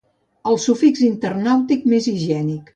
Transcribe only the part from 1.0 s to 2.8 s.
internàutic més higiènic.